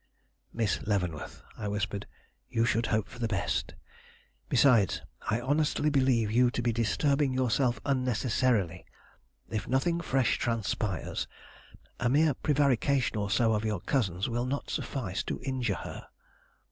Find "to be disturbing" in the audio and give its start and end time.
6.49-7.33